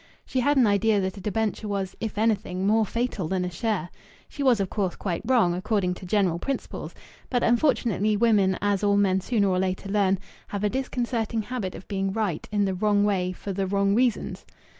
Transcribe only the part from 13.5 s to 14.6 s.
the wrong reasons.